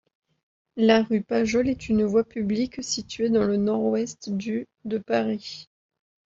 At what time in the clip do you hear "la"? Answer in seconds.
0.77-1.03